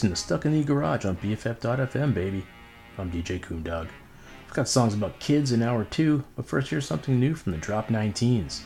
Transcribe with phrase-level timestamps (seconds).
[0.00, 2.42] listening to Stuck in the Garage on BFF.FM, baby.
[2.96, 3.86] I'm DJ Koomdogg.
[4.48, 7.58] I've got songs about kids in hour two, but first here's something new from the
[7.58, 8.62] Drop 19s.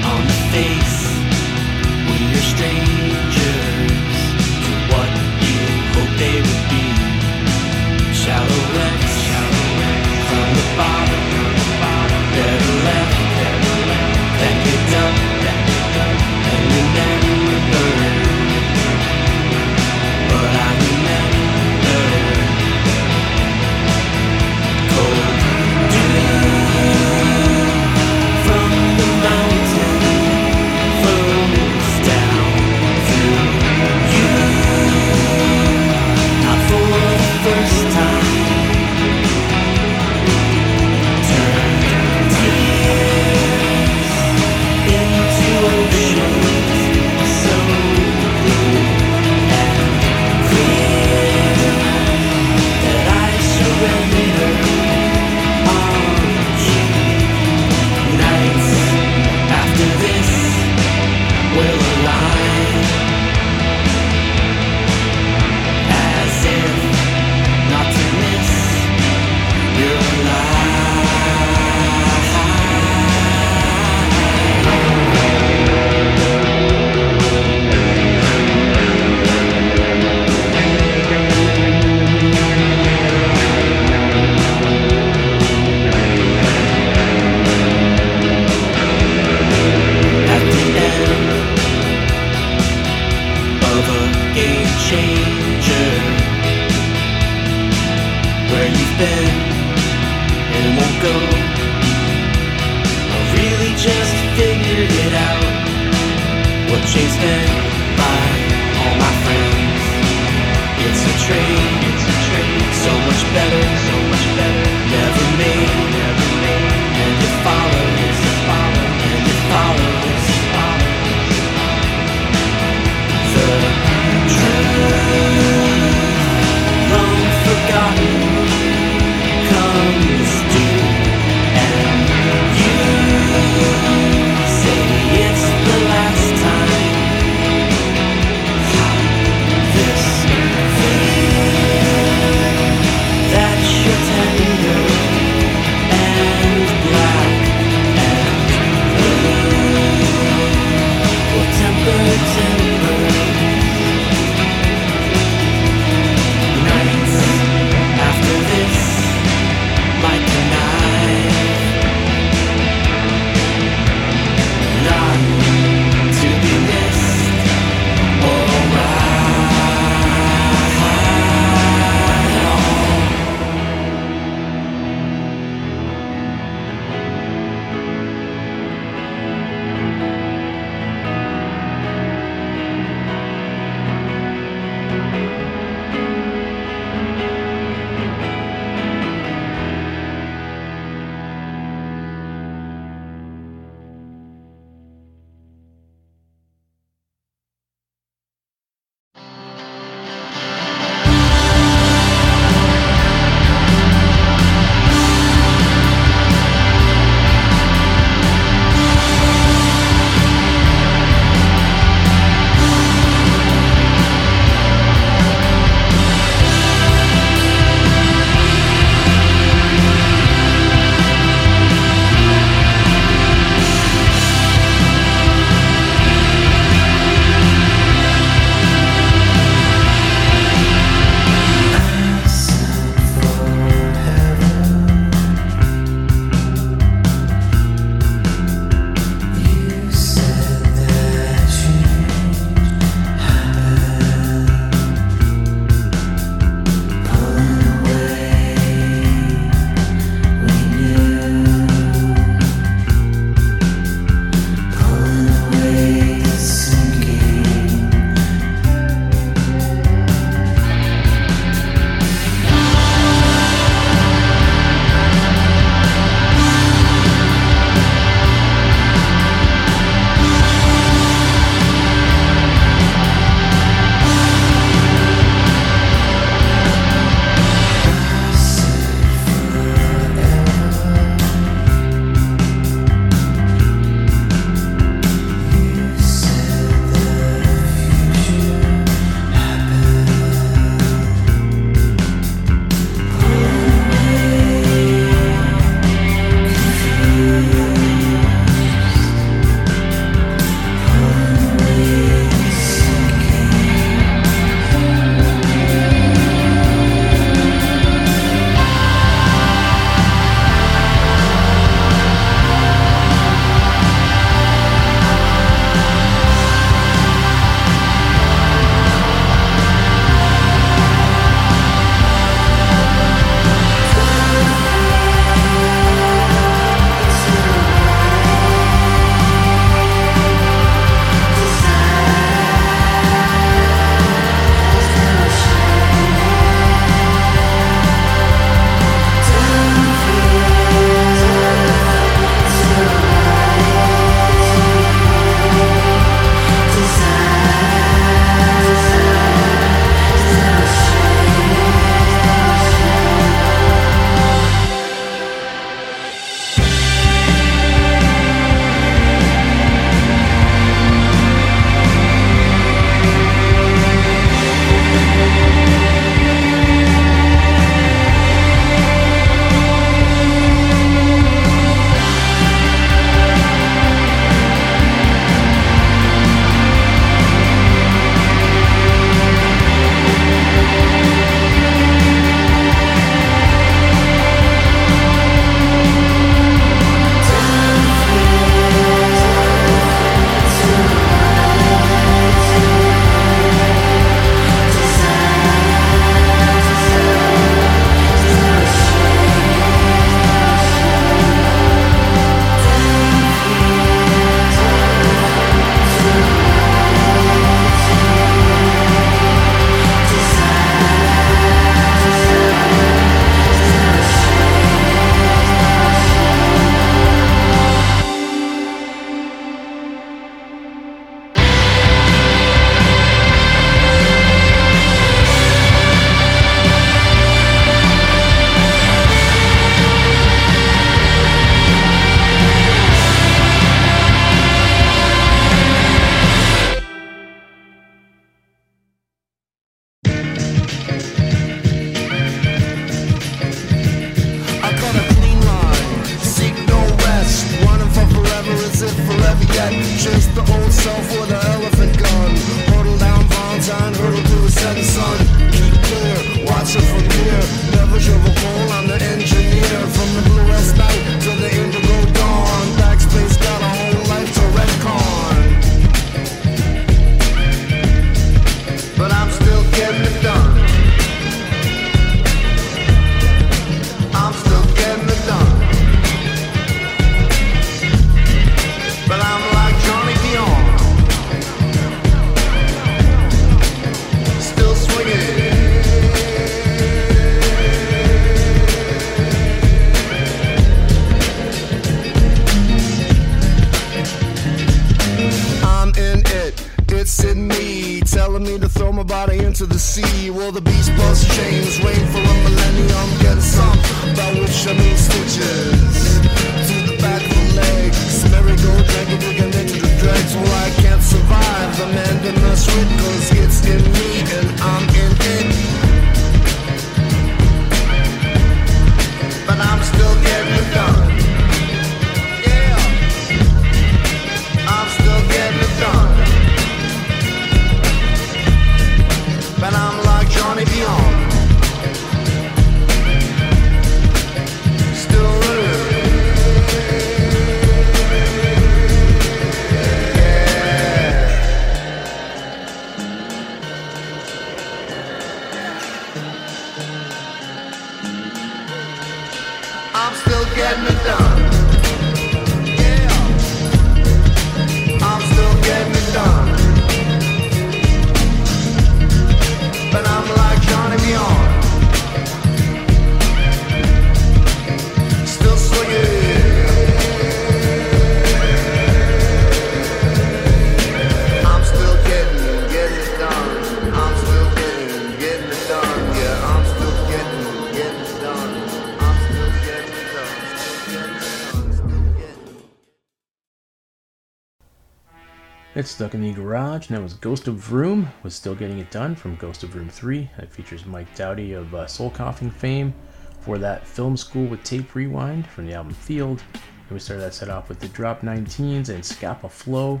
[585.98, 589.16] Stuck in the Garage, and that was Ghost of Vroom, was Still Getting It Done
[589.16, 590.30] from Ghost of Vroom 3.
[590.38, 592.94] That features Mike Doughty of uh, Soul Coughing fame
[593.40, 596.40] for that Film School with Tape Rewind from the album Field.
[596.54, 600.00] And we started that set off with the Drop 19s and Scapa Flow,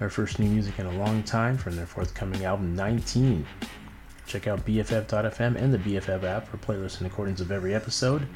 [0.00, 3.46] our first new music in a long time from their forthcoming album 19.
[4.26, 8.26] Check out BFF.fm and the BFF app for playlists and recordings of every episode.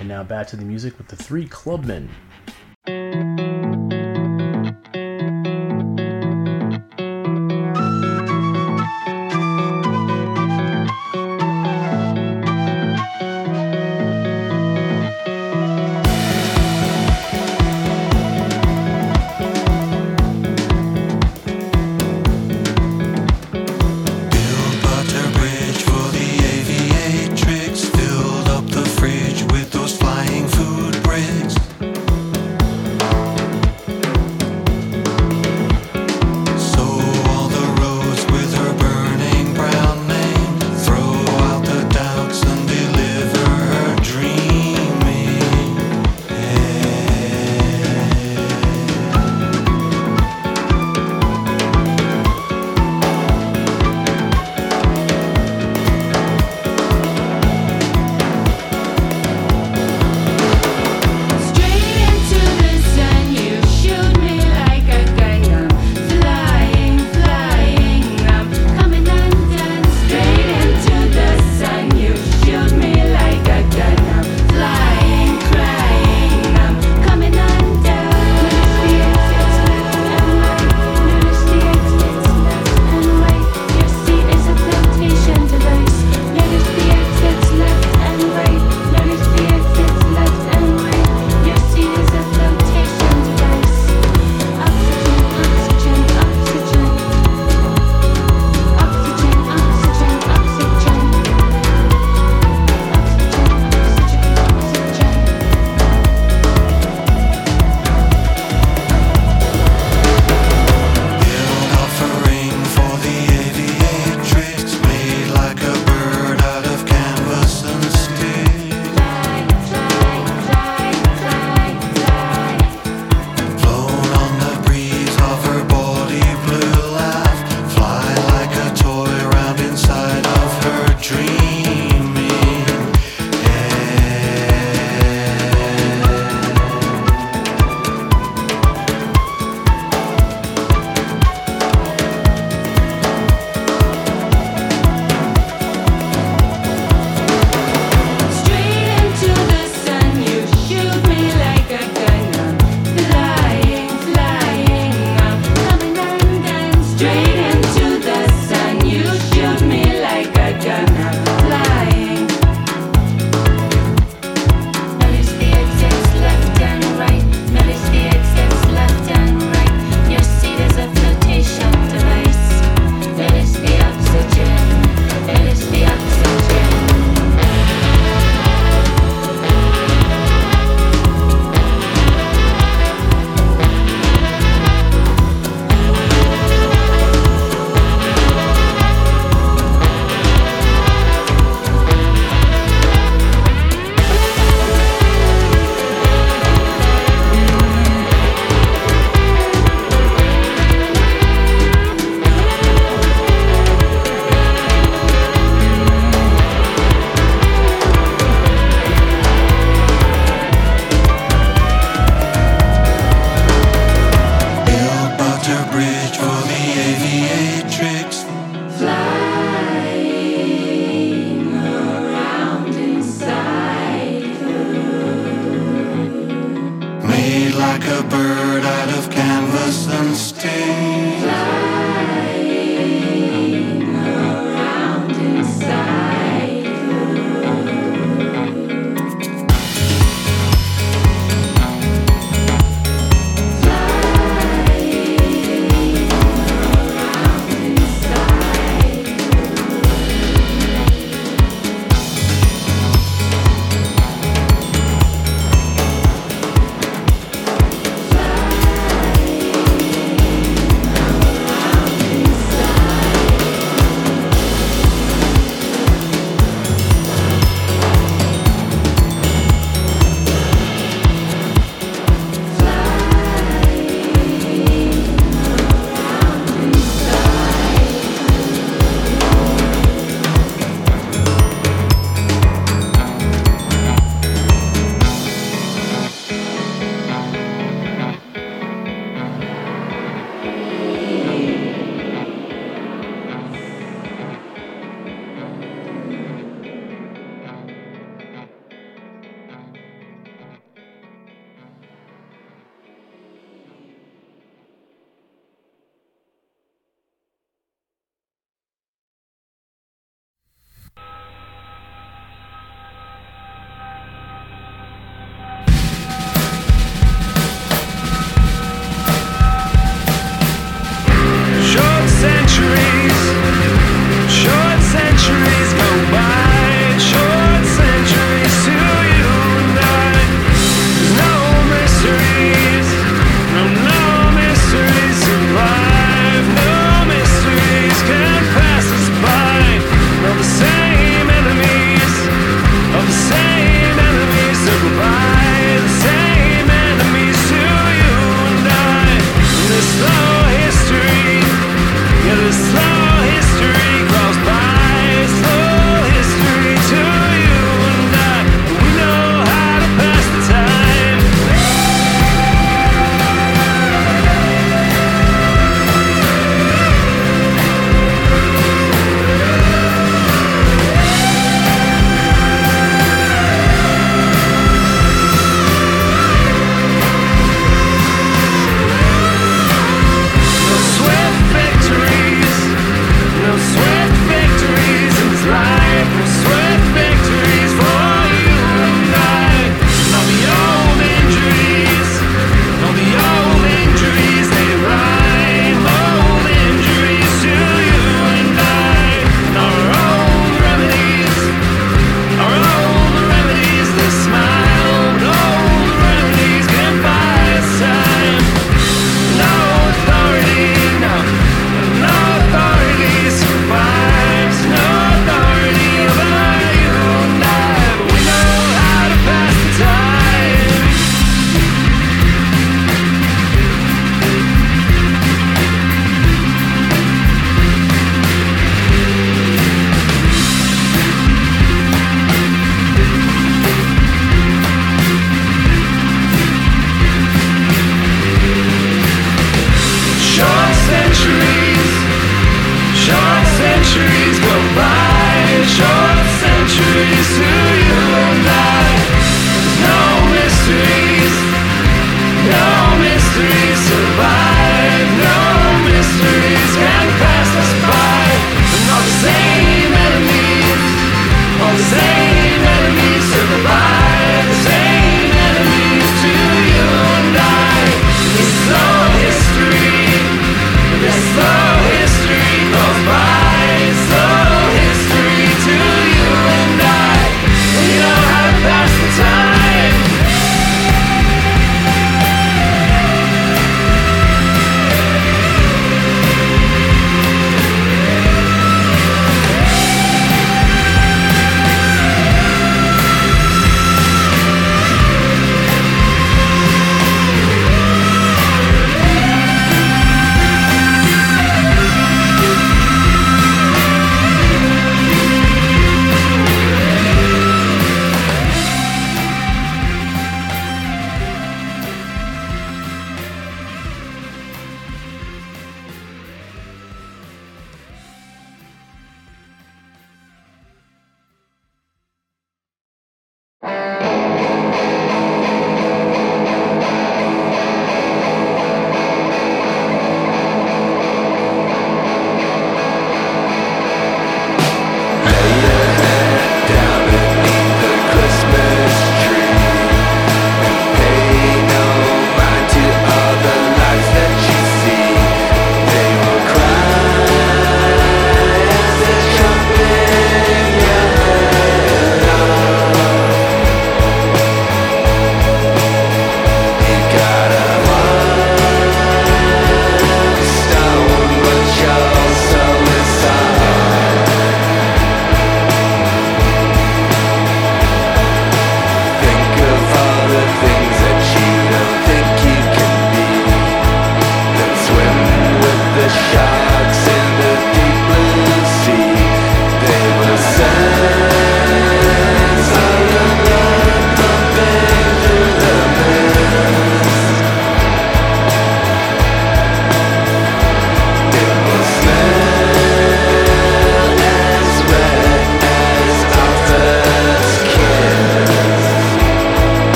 [0.00, 2.08] And now back to the music with the Three Clubmen.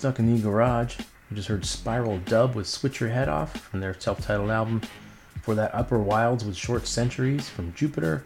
[0.00, 0.96] Stuck in the Garage.
[1.28, 4.80] We just heard Spiral Dub with Switch Your Head Off from their self titled album.
[5.42, 8.24] For that, Upper Wilds with Short Centuries from Jupiter.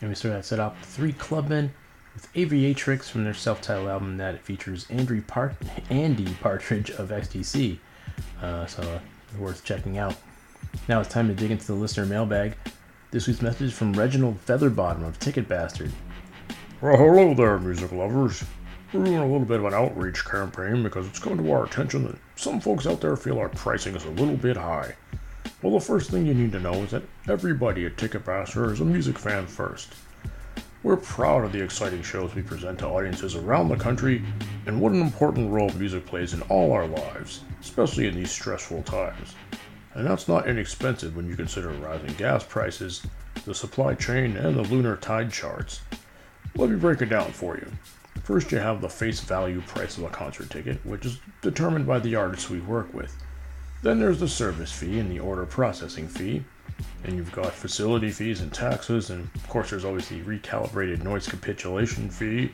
[0.00, 1.74] And we started that set with Three Clubmen
[2.14, 5.56] with Aviatrix from their self titled album that features Andrew Part-
[5.90, 7.76] Andy Partridge of XTC.
[8.40, 8.98] Uh, so,
[9.38, 10.16] worth checking out.
[10.88, 12.54] Now it's time to dig into the listener mailbag.
[13.10, 15.92] This week's message is from Reginald Featherbottom of Ticket Bastard.
[16.80, 18.42] Well, hello there, music lovers.
[18.92, 22.02] We're doing a little bit of an outreach campaign because it's come to our attention
[22.06, 24.96] that some folks out there feel our pricing is a little bit high.
[25.62, 28.84] Well, the first thing you need to know is that everybody at Ticketmaster is a
[28.84, 29.94] music fan first.
[30.82, 34.24] We're proud of the exciting shows we present to audiences around the country
[34.66, 38.82] and what an important role music plays in all our lives, especially in these stressful
[38.82, 39.36] times.
[39.94, 43.06] And that's not inexpensive when you consider rising gas prices,
[43.44, 45.80] the supply chain, and the lunar tide charts.
[46.56, 47.70] Let me break it down for you.
[48.30, 51.98] First, you have the face value price of a concert ticket, which is determined by
[51.98, 53.12] the artists we work with.
[53.82, 56.44] Then there's the service fee and the order processing fee.
[57.02, 61.26] And you've got facility fees and taxes, and of course, there's always the recalibrated noise
[61.26, 62.52] capitulation fee,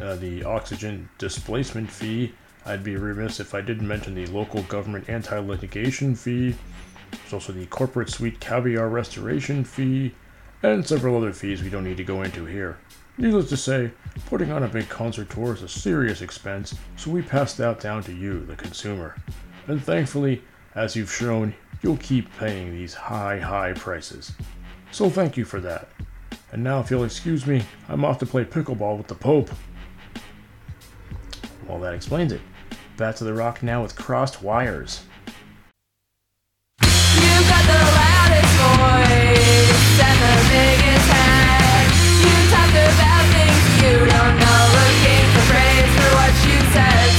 [0.00, 2.32] uh, the oxygen displacement fee.
[2.64, 6.56] I'd be remiss if I didn't mention the local government anti litigation fee.
[7.10, 10.14] There's also the corporate suite caviar restoration fee,
[10.62, 12.78] and several other fees we don't need to go into here.
[13.20, 13.90] Needless to say,
[14.30, 18.02] putting on a big concert tour is a serious expense, so we pass that down
[18.04, 19.14] to you, the consumer.
[19.66, 20.42] And thankfully,
[20.74, 24.32] as you've shown, you'll keep paying these high, high prices.
[24.90, 25.90] So thank you for that.
[26.52, 29.50] And now, if you'll excuse me, I'm off to play pickleball with the Pope.
[31.68, 32.40] Well, that explains it.
[32.96, 35.04] Back to the rock now with Crossed Wires.
[36.82, 36.88] You
[43.82, 47.09] You don't know, looking for praise for what you said,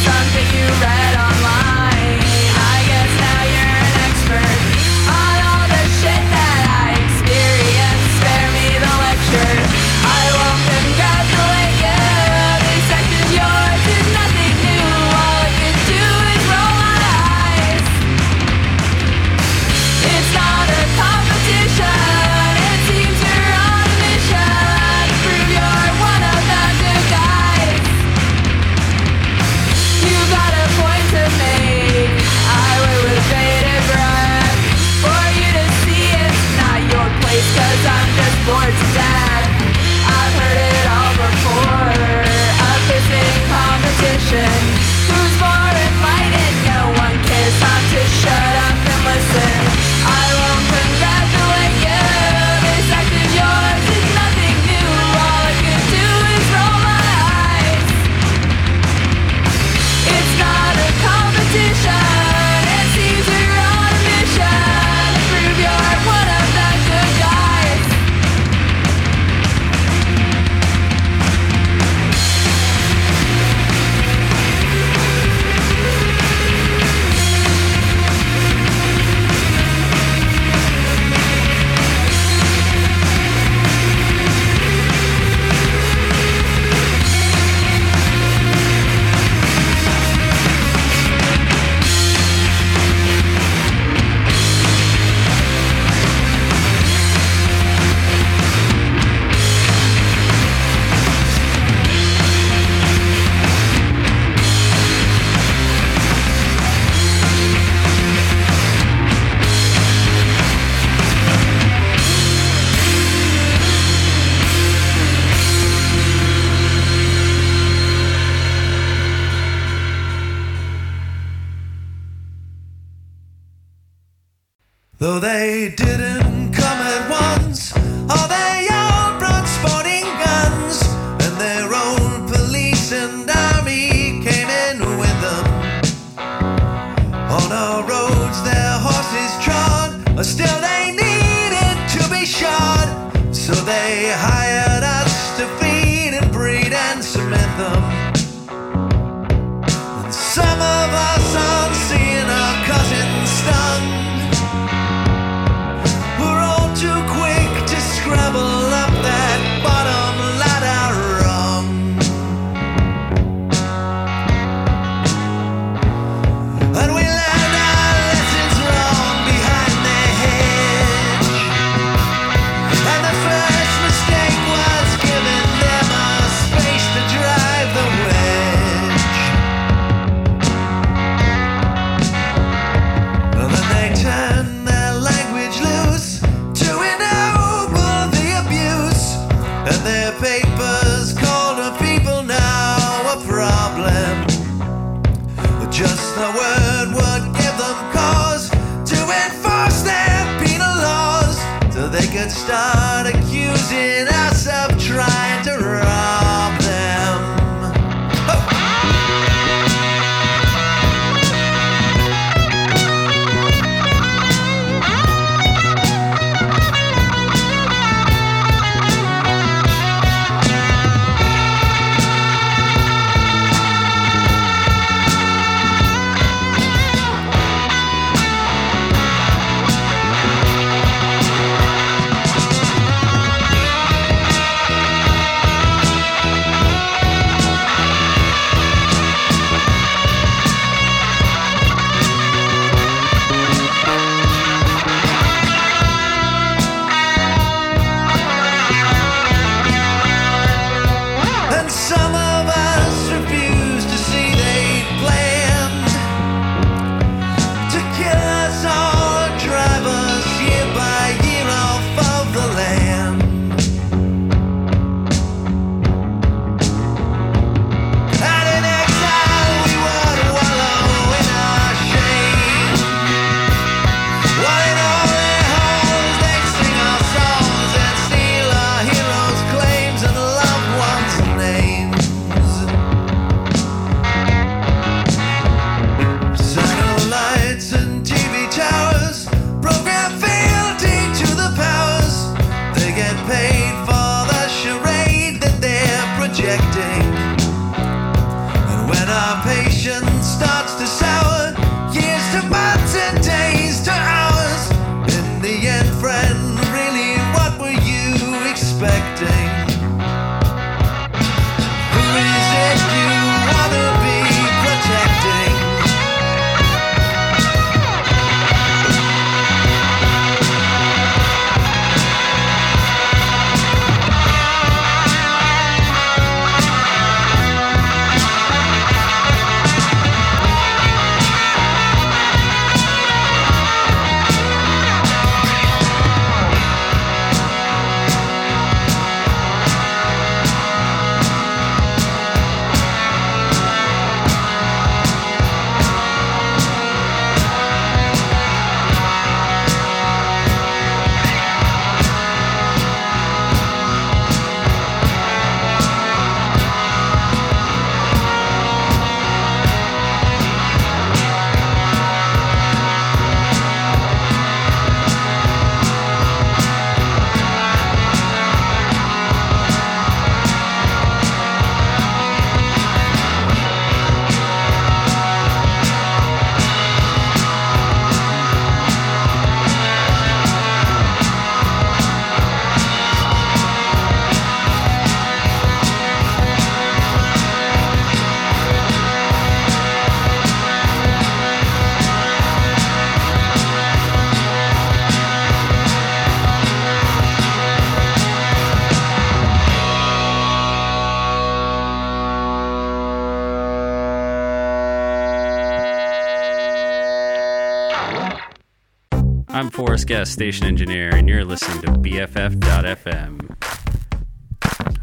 [410.01, 413.55] Podcast Station Engineer, and you're listening to BFF.FM.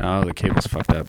[0.00, 1.06] Oh, the cable's fucked up.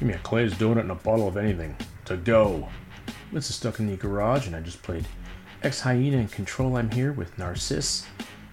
[0.00, 1.76] Give me a glazed donut and a bottle of anything.
[2.06, 2.66] To go.
[3.34, 5.04] This is Stuck in the Garage, and I just played
[5.62, 8.06] Ex Hyena and Control I'm Here with Narciss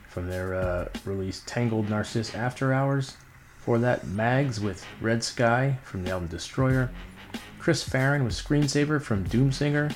[0.09, 3.15] from their uh, release Tangled Narciss After Hours.
[3.59, 6.91] For that, Mags with Red Sky from the album Destroyer.
[7.59, 9.95] Chris Farren with Screensaver from Doomsinger.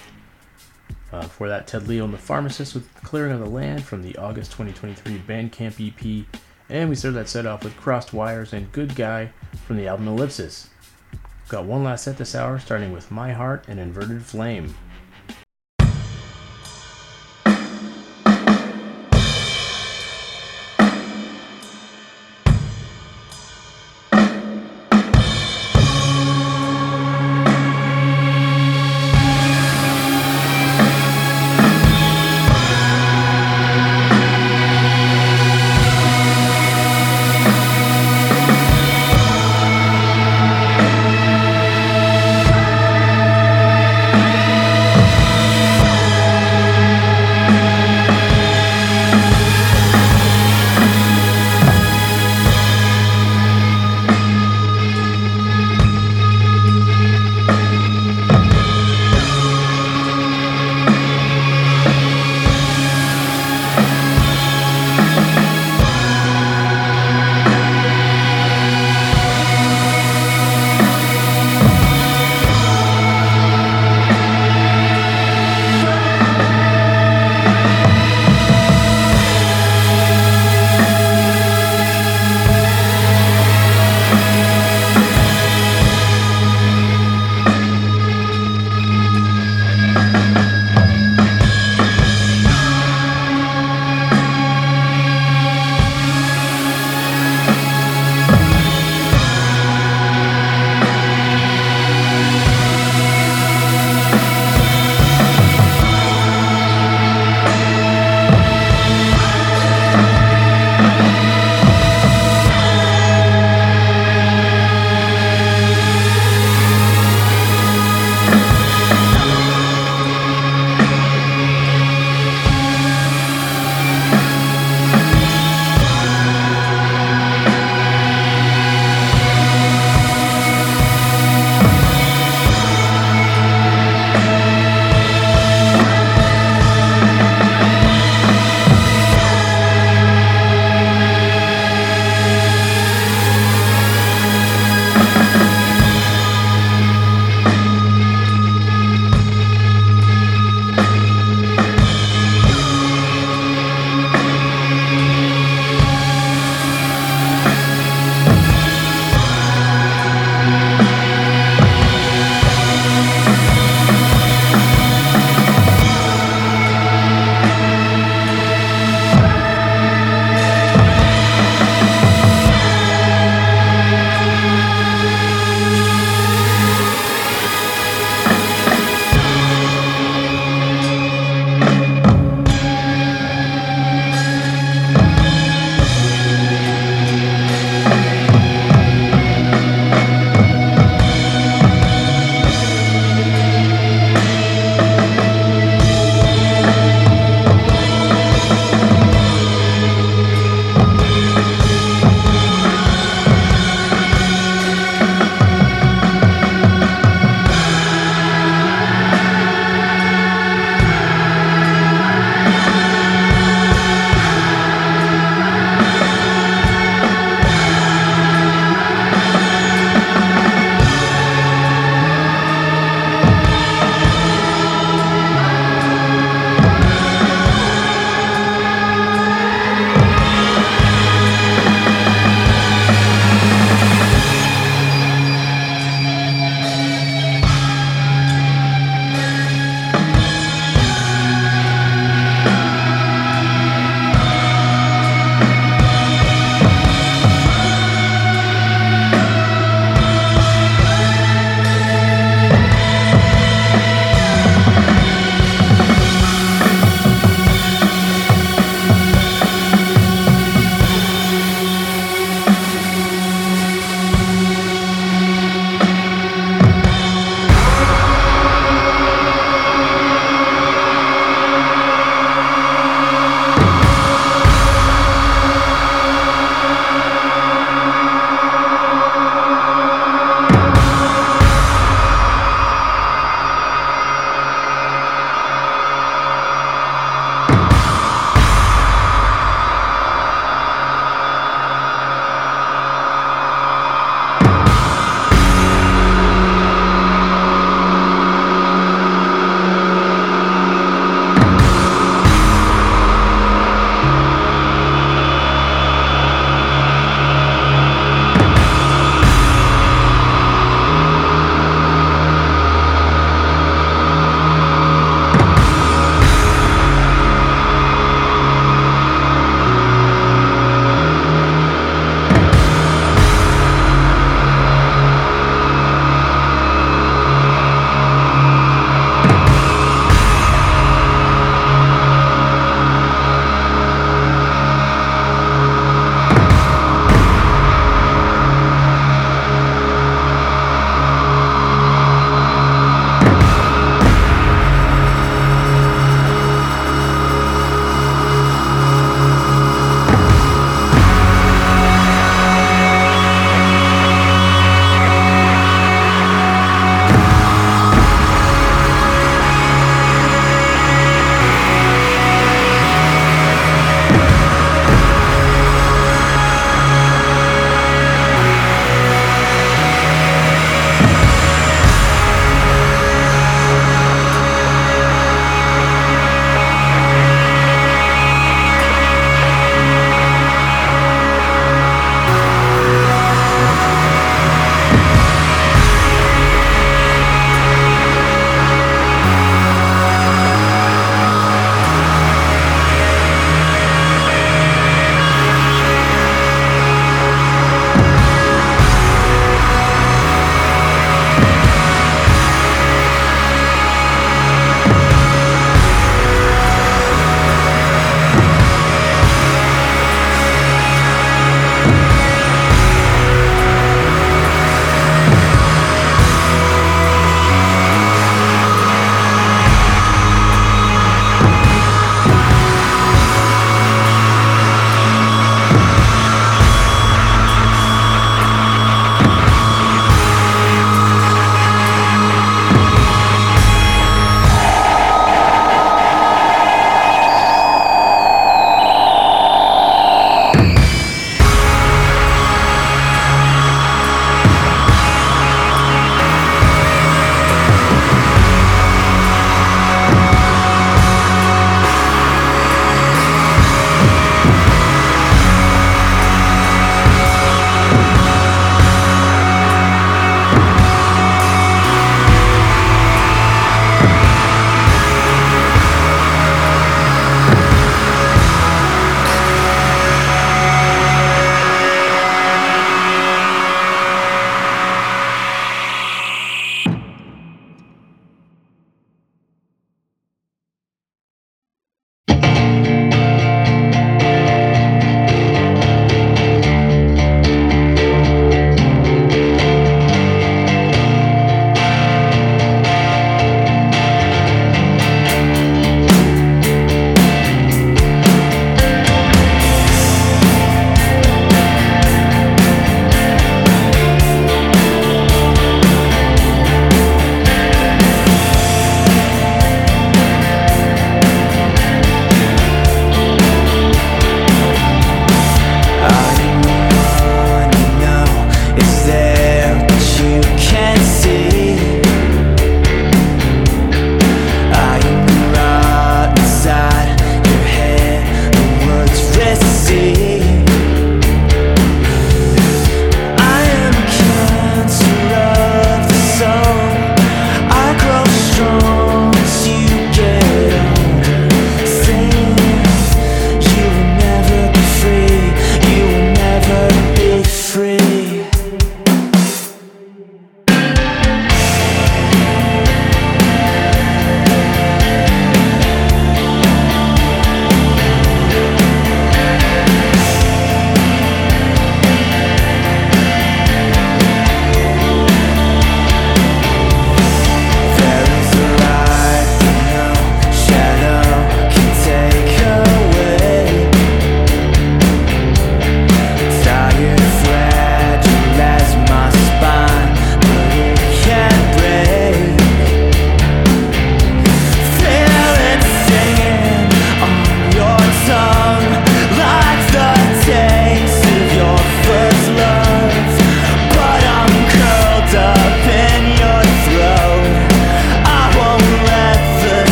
[1.12, 4.16] Uh, for that, Ted Leo and the Pharmacist with Clearing of the Land from the
[4.16, 6.26] August 2023 Bandcamp EP.
[6.70, 9.32] And we started that set off with Crossed Wires and Good Guy
[9.68, 10.70] from the album Ellipsis.
[11.52, 14.74] Got one last set this hour, starting with My Heart and Inverted Flame.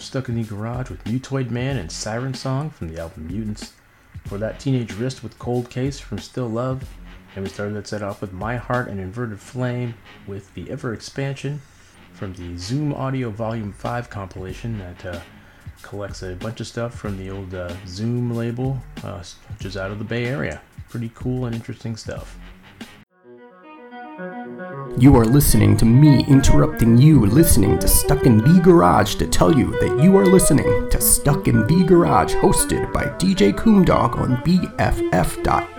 [0.00, 3.72] Stuck in the Garage with Mutoid Man and Siren Song from the album Mutants.
[4.26, 6.88] For that Teenage Wrist with Cold Case from Still Love.
[7.34, 9.94] And we started that set off with My Heart and Inverted Flame
[10.26, 11.60] with the Ever Expansion
[12.12, 15.20] from the Zoom Audio Volume 5 compilation that uh,
[15.82, 19.22] collects a bunch of stuff from the old uh, Zoom label, uh,
[19.56, 20.60] which is out of the Bay Area.
[20.88, 22.36] Pretty cool and interesting stuff.
[24.18, 29.56] You are listening to me interrupting you listening to Stuck in the Garage to tell
[29.56, 34.38] you that you are listening to Stuck in the Garage hosted by DJ Koomdogg on
[34.38, 35.78] BFF.FM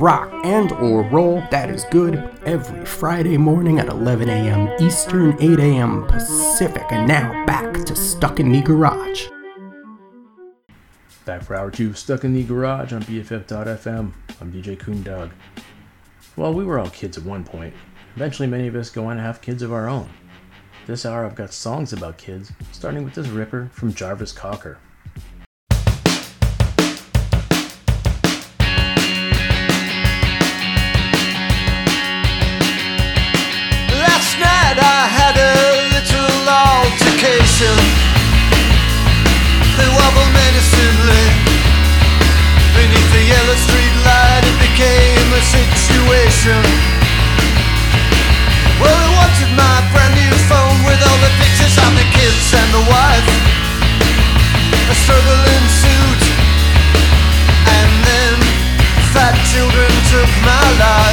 [0.00, 4.68] rock and or roll that is good every Friday morning at 11 a.m.
[4.80, 6.06] Eastern 8 a.m.
[6.08, 9.28] Pacific and now back to Stuck in the Garage.
[11.24, 14.10] Back for hour two, Stuck in the Garage on BFF.FM.
[14.40, 15.30] I'm DJ Koomdogg.
[16.36, 17.74] Well, we were all kids at one point.
[18.16, 20.08] Eventually, many of us go on to have kids of our own.
[20.86, 24.78] This hour, I've got songs about kids, starting with this ripper from Jarvis Cocker.
[34.00, 35.54] Last night I had a
[35.92, 37.76] little altercation.
[39.76, 41.26] They wobbled menacingly
[42.74, 44.42] beneath the yellow street light.
[44.44, 45.09] It became
[45.42, 46.60] situation.
[48.80, 52.68] Well, I wanted my brand new phone with all the pictures of the kids and
[52.72, 53.28] the wife.
[54.90, 56.22] A struggle ensued,
[57.76, 58.36] and then
[59.12, 61.09] fat children took my life.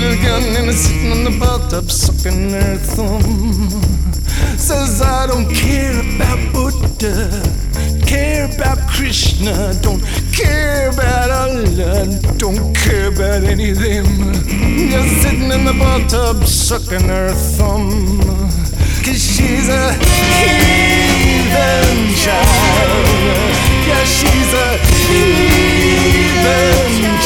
[0.00, 3.70] Little gun, and it's sitting in the bathtub sucking her thumb.
[4.56, 7.42] Says I don't care about Buddha,
[8.06, 14.06] care about Krishna, don't care about Allah, don't care about any of them.
[14.90, 18.20] Just sitting in the bathtub sucking her thumb.
[19.04, 19.92] Cause she's a
[20.38, 23.06] heathen child.
[23.88, 24.78] Yeah, she's a
[25.08, 26.58] heathen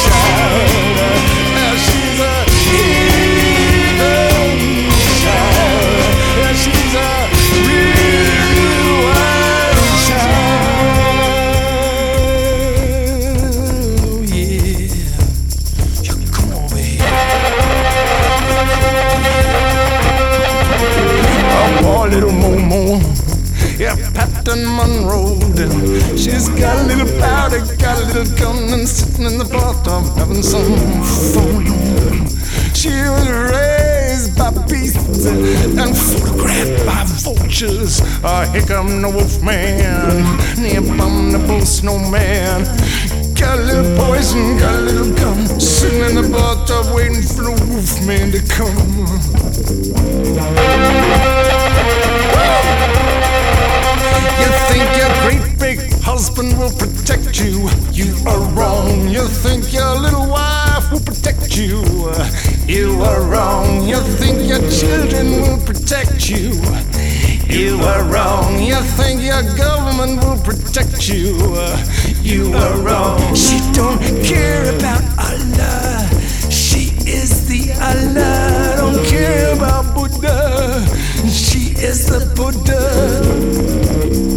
[0.04, 0.81] child.
[24.58, 25.38] Monroe.
[26.16, 30.42] She's got a little powder, got a little gun, and sitting in the bathtub having
[30.42, 30.76] some
[31.32, 31.64] fun.
[32.74, 38.00] She was raised by beasts and photographed by vultures.
[38.22, 40.22] Uh, here come the wolf man,
[40.56, 42.64] the abominable snowman.
[43.34, 47.52] Got a little poison, got a little gum, sitting in the bathtub waiting for the
[47.70, 49.02] wolf man to come.
[54.22, 57.68] You think your great big husband will protect you?
[57.92, 59.08] You are wrong.
[59.08, 61.82] You think your little wife will protect you?
[62.66, 63.86] You are wrong.
[63.86, 66.52] You think your children will protect you?
[67.48, 68.62] You are wrong.
[68.62, 71.36] You think your government will protect you?
[72.22, 73.34] You are wrong.
[73.34, 76.08] She don't care about Allah.
[76.50, 78.76] She is the Allah.
[78.78, 80.91] Don't care about Buddha.
[81.82, 84.31] Is the Buddha.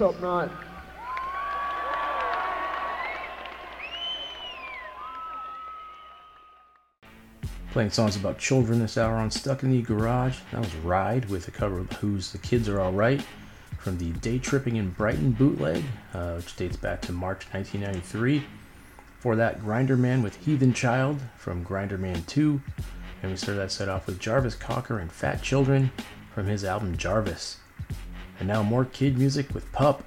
[0.00, 0.50] Up, not?
[7.72, 10.38] Playing songs about children this hour on Stuck in the Garage.
[10.52, 13.24] That was Ride with a cover of Who's The Kids Are Alright
[13.78, 15.82] from the Day Tripping in Brighton bootleg,
[16.12, 18.42] uh, which dates back to March 1993.
[19.20, 22.60] For that, Grinderman with Heathen Child from Grinderman 2.
[23.22, 25.90] And we started that set off with Jarvis Cocker and Fat Children
[26.34, 27.58] from his album Jarvis.
[28.38, 30.04] And now more kid music with Pup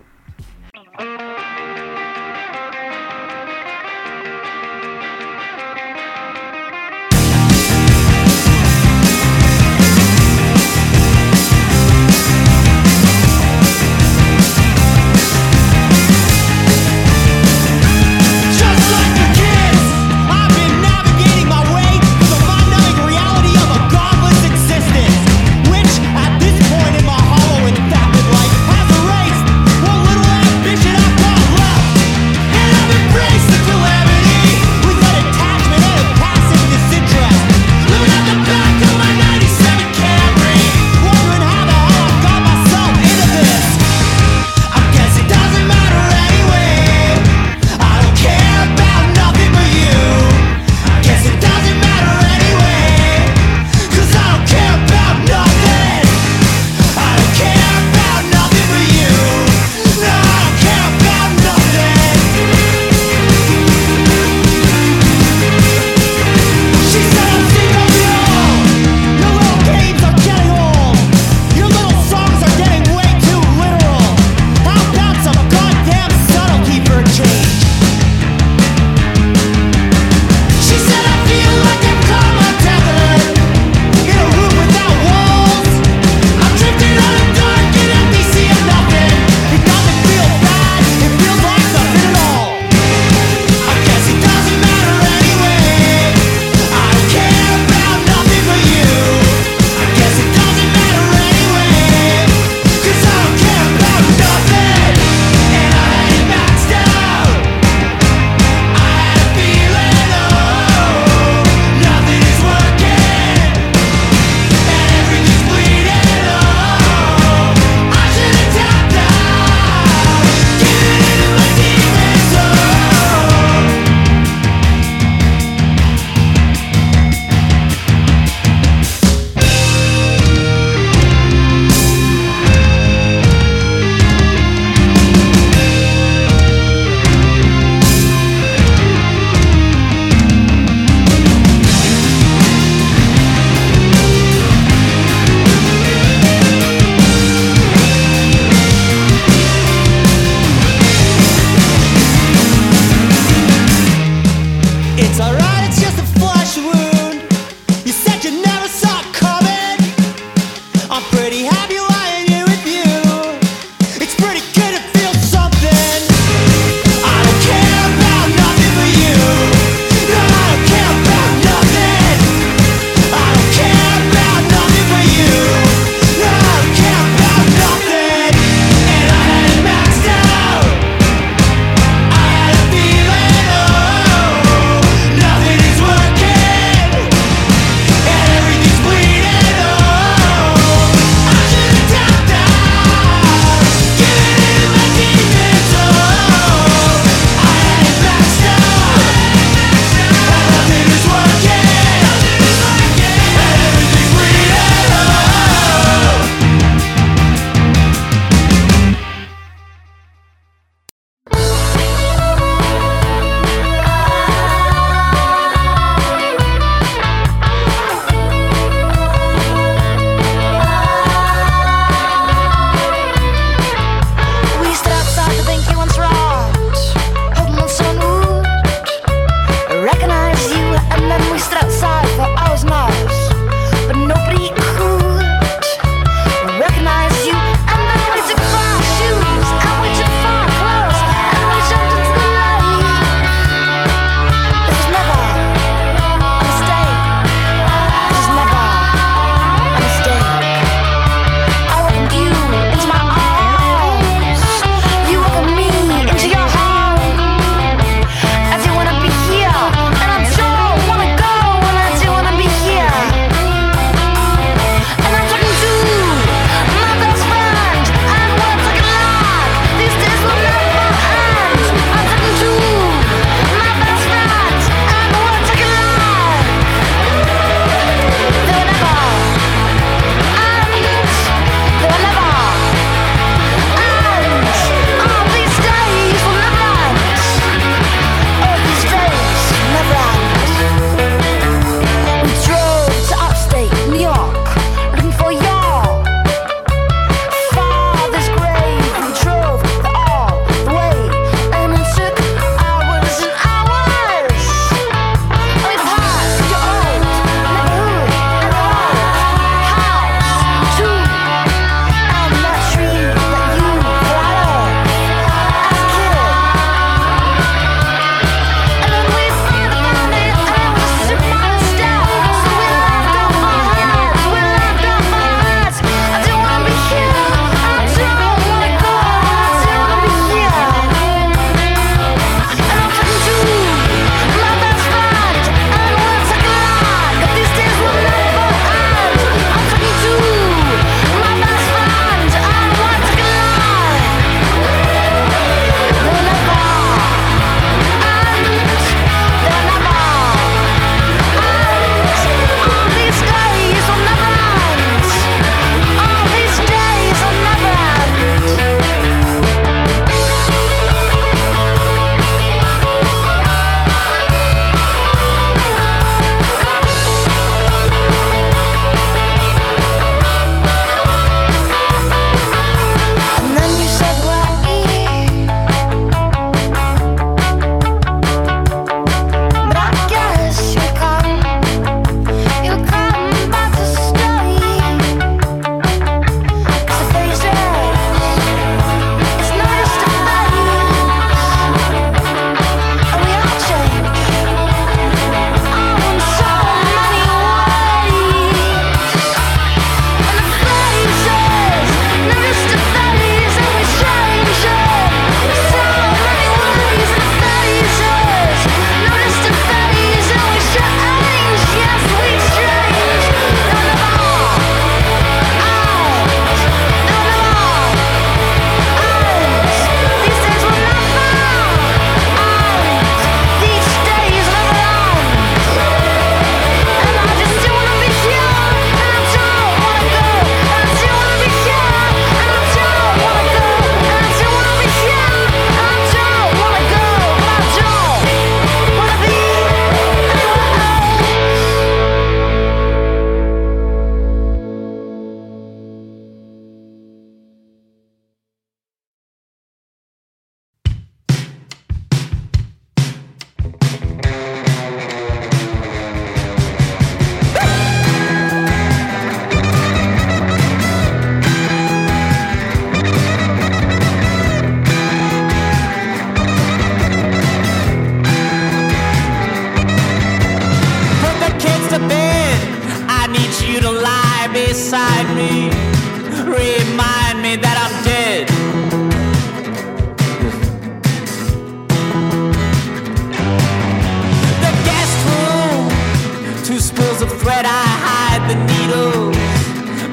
[487.38, 489.38] thread, I hide the needles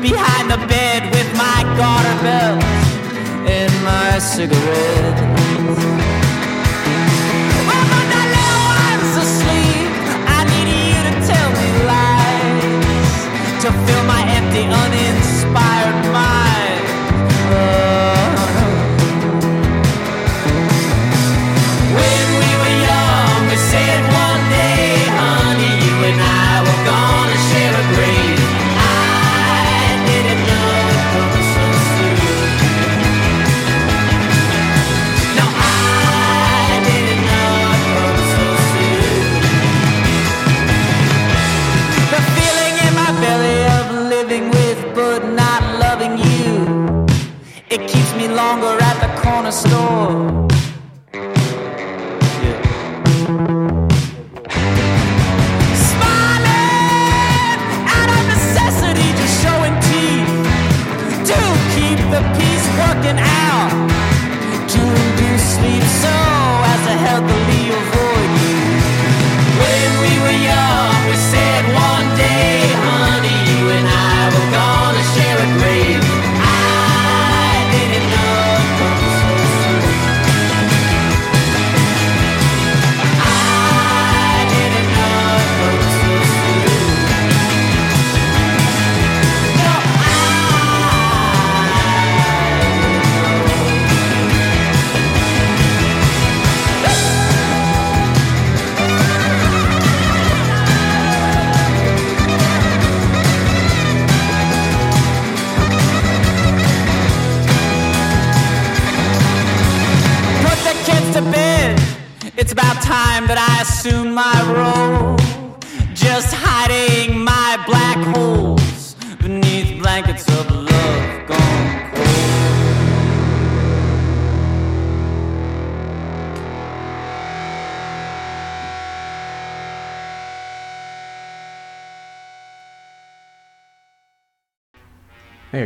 [0.01, 2.63] behind the bed with my garter belt
[3.49, 5.36] and my cigarette.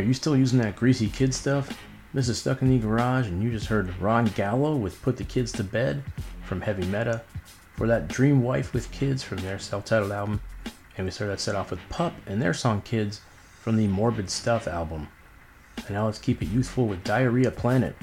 [0.01, 1.77] are you still using that greasy kid stuff?
[2.11, 5.23] This is Stuck in the Garage, and you just heard Ron Gallo with Put the
[5.23, 6.01] Kids to Bed
[6.43, 7.21] from Heavy Meta
[7.75, 10.41] for that Dream Wife with Kids from their self titled album.
[10.97, 13.21] And we started that set off with Pup and their song Kids
[13.59, 15.07] from the Morbid Stuff album.
[15.77, 17.95] And now let's keep it youthful with Diarrhea Planet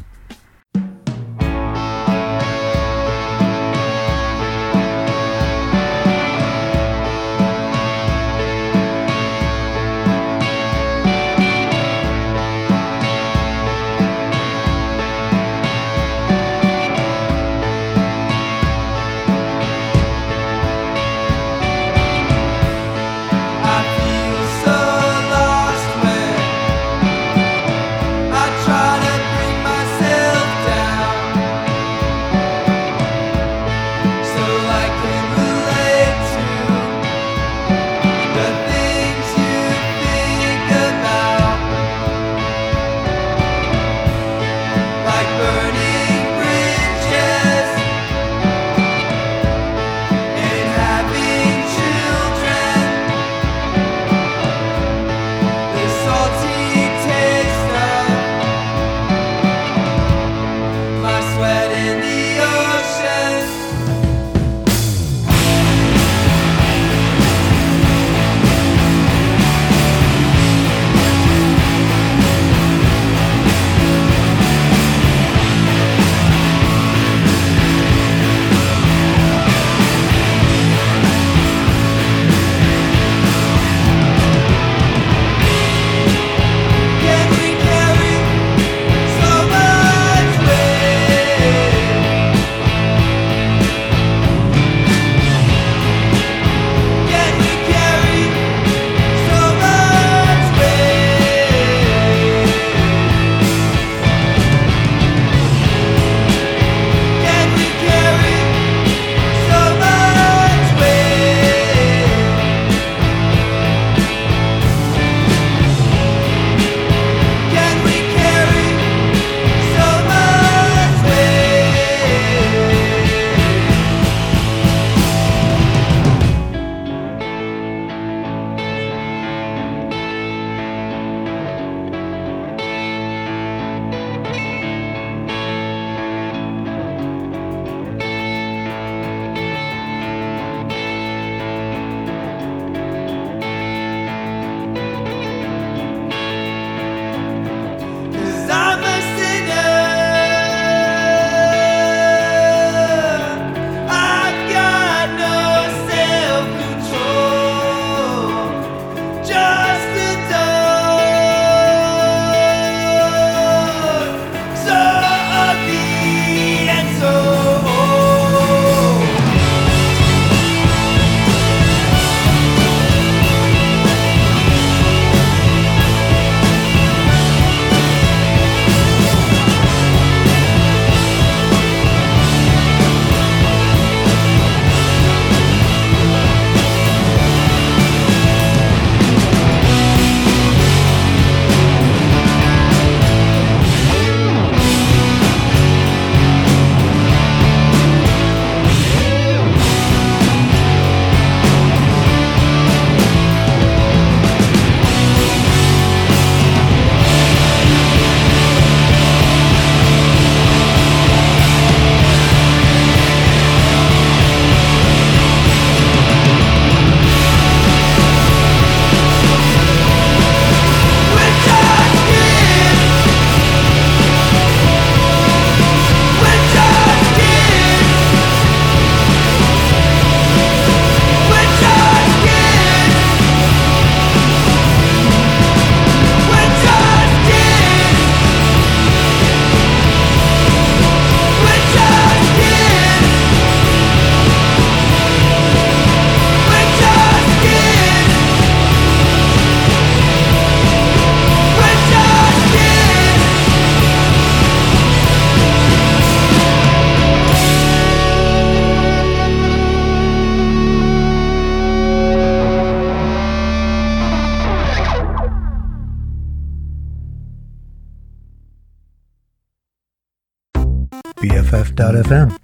[271.89, 272.38] BFF.FM.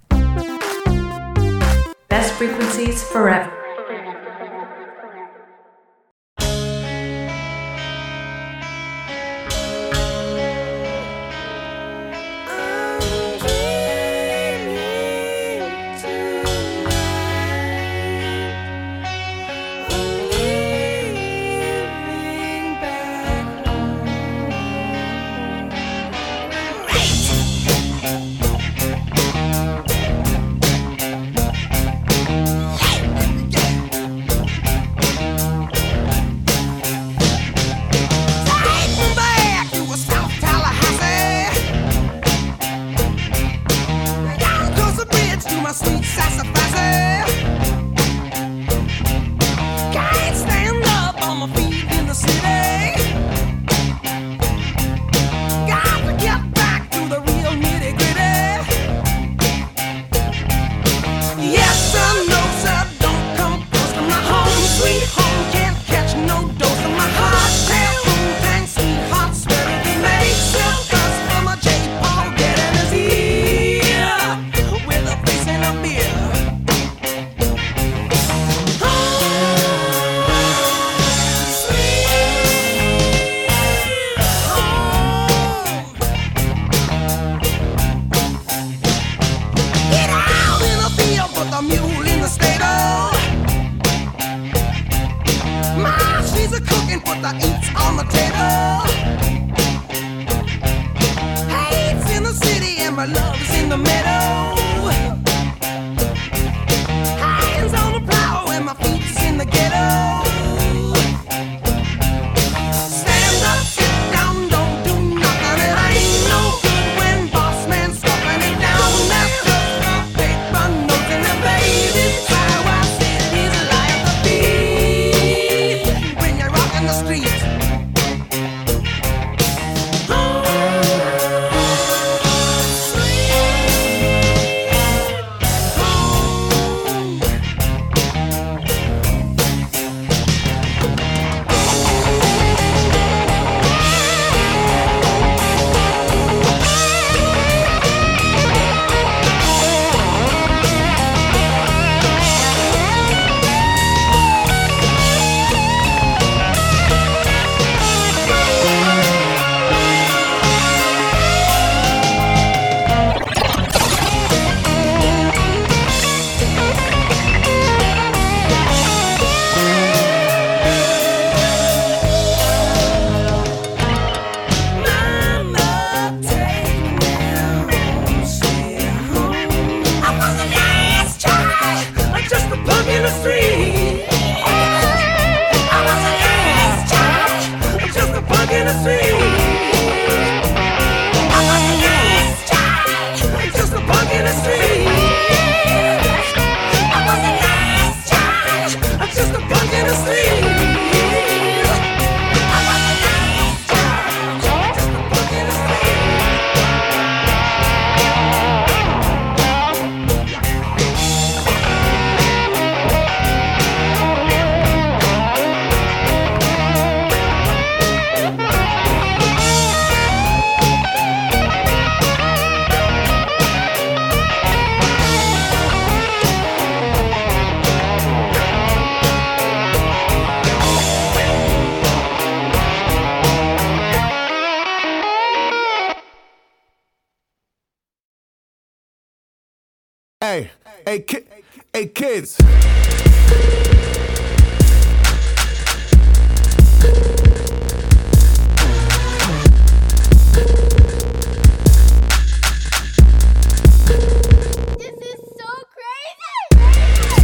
[241.84, 242.36] hey, kids.
[242.36, 242.44] Say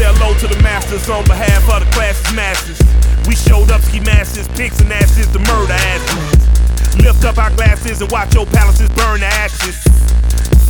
[0.05, 2.81] hello to the masters on behalf of the class's masters.
[3.27, 6.97] We showed up ski masters, pigs and asses, the murder asses.
[7.03, 10.00] Lift up our glasses and watch your palaces burn to ashes.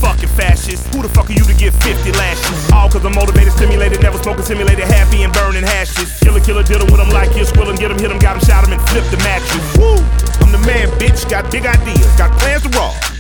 [0.00, 0.88] Fucking fascist.
[0.94, 2.72] Who the fuck are you to get 50 lashes?
[2.72, 6.18] All cause I'm motivated, stimulated, never smoking, simulated, happy and burning hashes.
[6.20, 8.64] Killer, killer, diddle with them like you're squilling, get them, hit them, got them, shot
[8.64, 9.76] them, and flip the mattress.
[9.76, 10.00] Woo!
[10.40, 13.19] I'm the man, bitch, got big ideas, got plans to rob.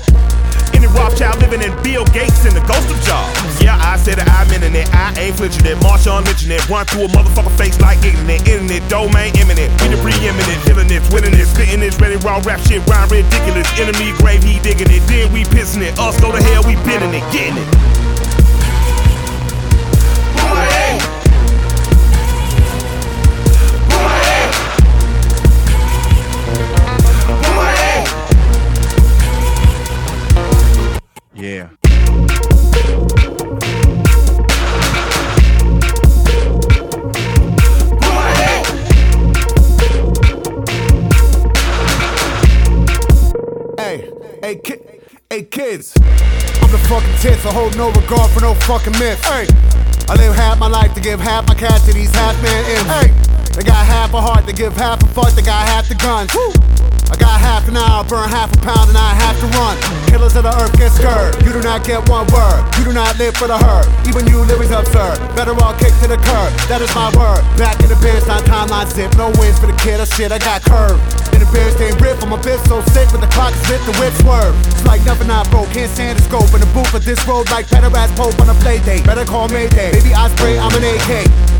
[0.80, 3.60] Any Rothschild living in Bill Gates and the ghost of Jobs.
[3.60, 5.76] Yeah, I said that I'm internet, I ain't flinching it.
[5.84, 8.48] March on lynching it, run through a motherfucker face like internet.
[8.48, 9.68] Internet, domain imminent.
[9.84, 13.68] We the preeminent, villainous, winning it, spitting this ready raw rap shit, rhyme ridiculous.
[13.76, 15.04] Enemy grave, he digging it.
[15.04, 15.98] Then we piss missing it.
[16.00, 18.09] Us go to hell, we been in it, getting it.
[46.90, 47.46] Fucking tits.
[47.46, 49.22] I hold no regard for no fucking myths.
[49.22, 49.46] Hey,
[50.08, 52.90] I live half my life to give half my cash to these half men imps.
[52.90, 53.08] Hey,
[53.54, 55.30] they got half a heart to give half a fuck.
[55.30, 56.34] They got half the guns.
[56.34, 56.69] Woo.
[57.10, 59.74] I got half an hour, burn half a pound, and I have to run.
[60.06, 61.34] Killers of the earth get scared.
[61.42, 62.62] You do not get one word.
[62.78, 63.90] You do not live for the herd.
[64.06, 65.18] Even you living's absurd.
[65.34, 66.50] Better all kick to the curb.
[66.70, 67.42] That is my word.
[67.58, 69.10] Back in the bench, not timeline zip.
[69.18, 69.98] No wins for the kid.
[69.98, 71.02] Oh shit, I got curved.
[71.34, 72.22] In the bench, they rip.
[72.22, 74.54] I'm a bit so sick when the clock is lit, the whip swerve.
[74.70, 75.70] It's like nothing I broke.
[75.74, 78.48] Can't stand the scope in the booth of this road like better ass Pope on
[78.50, 79.04] a play date.
[79.04, 79.92] Better call Mayday.
[79.92, 81.59] Baby, I spray, I'm an AK.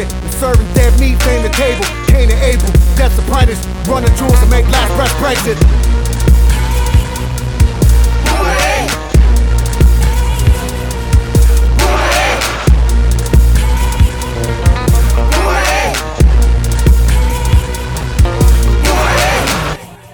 [0.00, 1.84] And serving dead meat, the table.
[2.06, 2.66] Cain and Abel,
[2.96, 3.64] death's apprentice.
[3.88, 5.56] Running jewels to make last breath Brexit.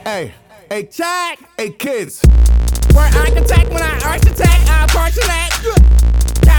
[0.05, 0.33] Hey,
[0.71, 1.39] hey, check.
[1.57, 2.23] Hey, kids.
[2.93, 5.27] Where architect when I architect, I portrait.
[5.27, 5.96] Got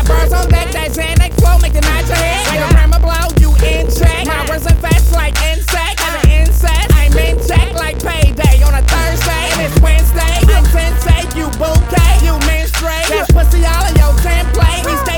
[0.07, 2.47] birds on deck, that Xanax flow, make the night your head.
[2.47, 4.25] Like a hammer blow, you in check.
[4.25, 6.87] My words infest like insect, as an incest.
[6.95, 10.35] I'm in check like payday on a Thursday, and it's Wednesday.
[10.55, 13.11] I'm sensei, you bouquet, you menstruate.
[13.11, 15.16] That's pussy all in your template.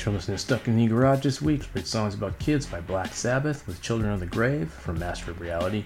[0.00, 1.70] Thanks for listening to Stuck in Thee Garage this week.
[1.74, 5.42] Great songs about kids by Black Sabbath with Children of the Grave from Master of
[5.42, 5.84] Reality.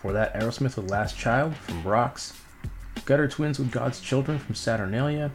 [0.00, 2.32] For that, Aerosmith with Last Child from Rocks.
[3.04, 5.30] Gutter Twins with God's Children from Saturnalia.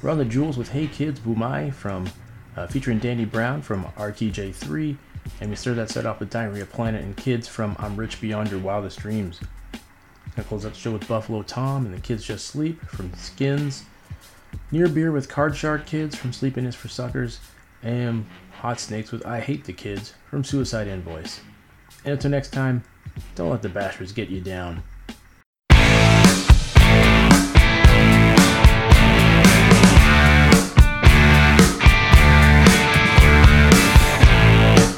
[0.00, 2.08] Run the Jewels with Hey Kids Bumaye from
[2.56, 4.96] uh, featuring Danny Brown from RTJ3.
[5.40, 8.52] And we started that set off with Diarrhea Planet and Kids from I'm Rich Beyond
[8.52, 9.40] Your Wildest Dreams.
[10.36, 13.86] Gonna close out the show with Buffalo Tom and the Kids Just Sleep from Skins.
[14.72, 17.40] Near Beer with Card Shark Kids from Sleeping is for Suckers.
[17.82, 18.26] And
[18.60, 21.40] Hot Snakes with I Hate the Kids from Suicide Invoice.
[22.04, 22.84] And until next time,
[23.34, 24.82] don't let the bastards get you down.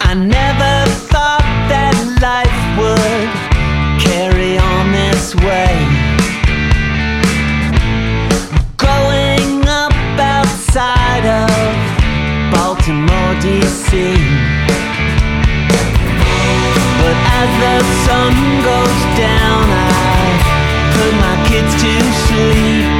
[0.04, 0.51] I never
[13.72, 13.88] D.C.
[17.00, 18.34] But as the sun
[18.68, 20.28] goes down, I
[20.92, 21.92] put my kids to
[22.26, 22.90] sleep.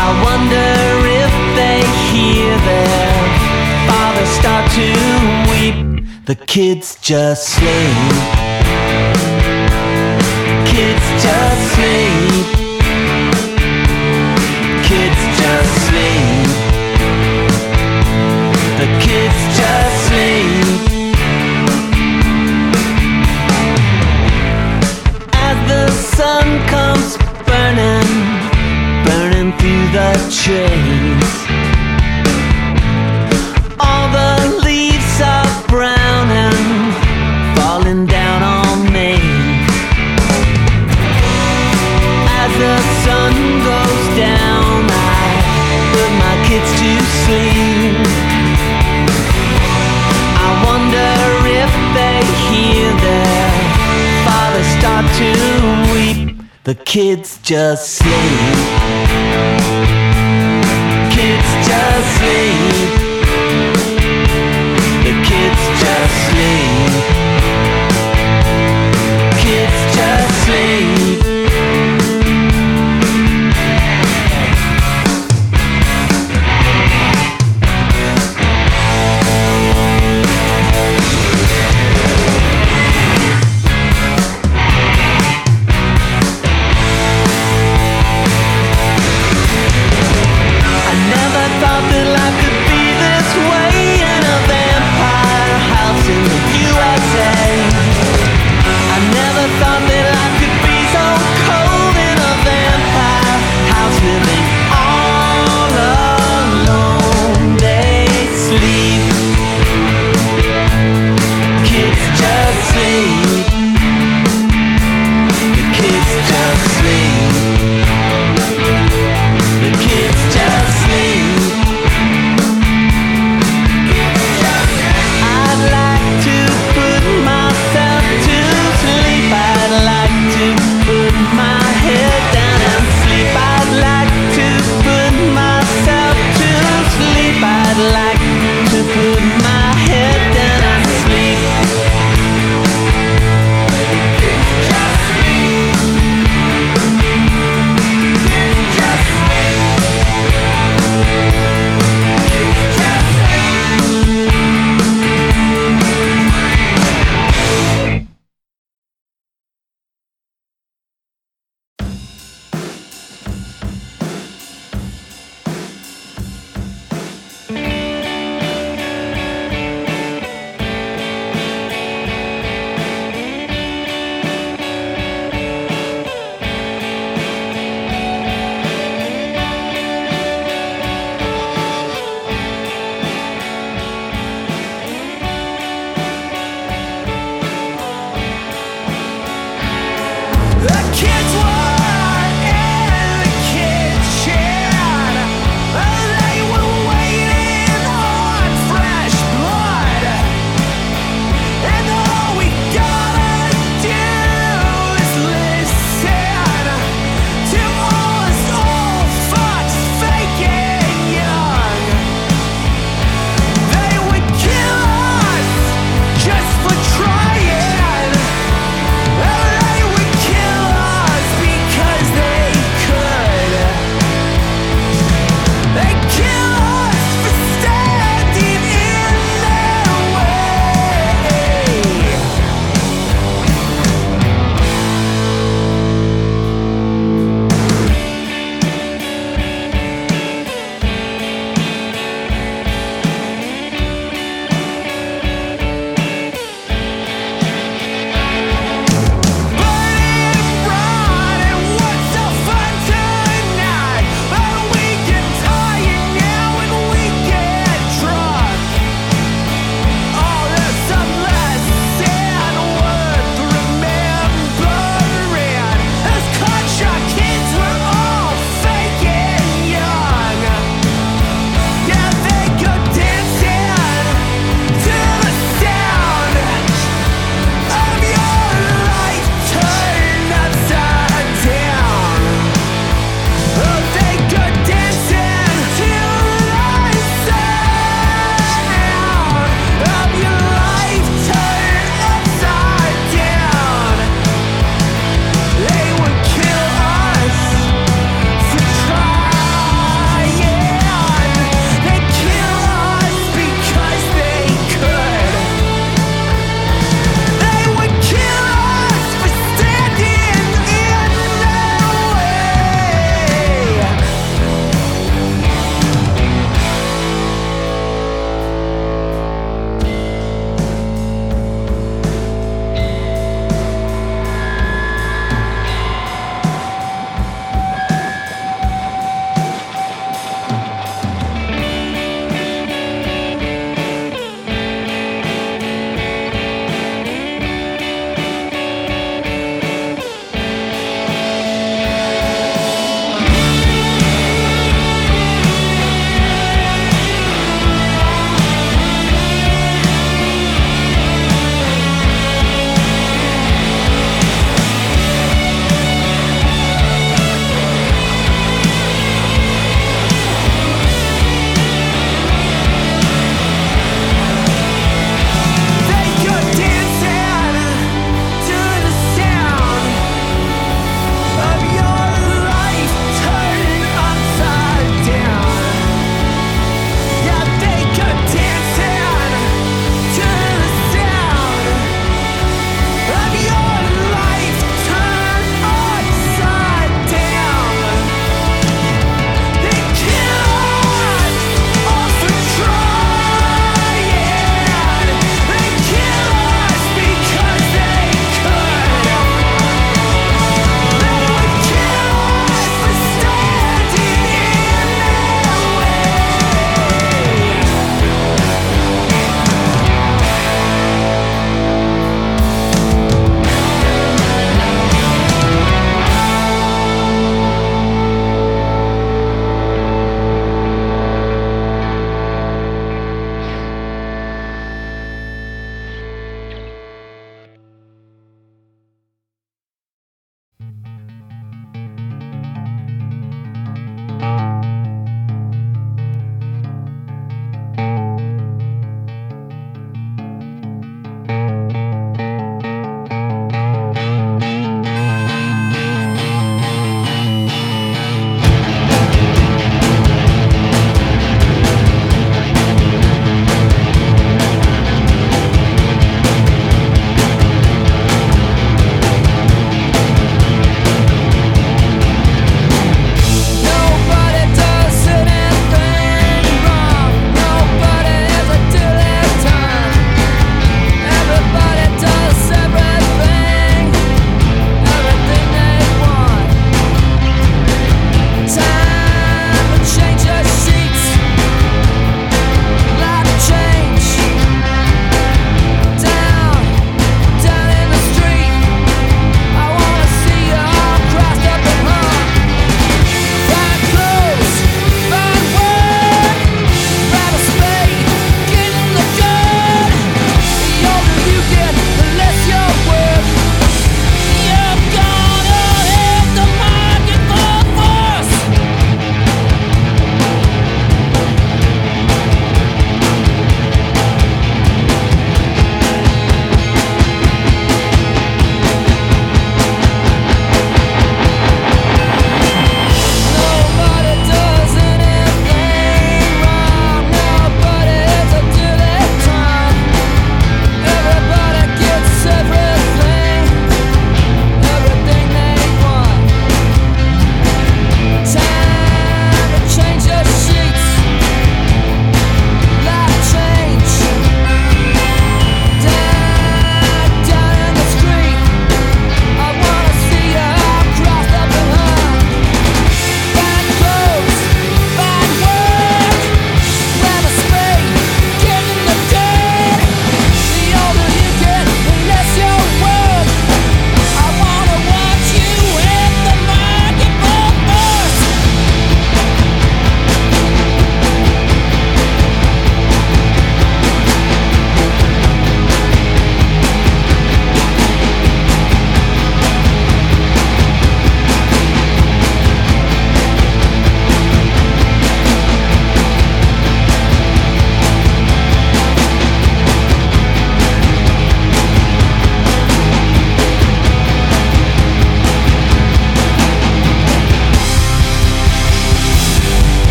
[0.00, 0.72] I wonder
[1.22, 3.20] if they hear their
[3.86, 4.88] father start to
[5.50, 5.78] weep.
[6.24, 7.96] The kids just sleep.
[10.72, 12.31] Kids just sleep.
[18.82, 19.51] The kids
[57.52, 59.11] just sleep.